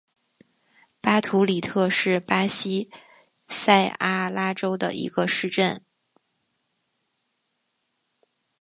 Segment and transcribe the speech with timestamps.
[0.99, 2.89] 巴图里特是巴西
[3.47, 5.85] 塞阿拉州的一个市镇。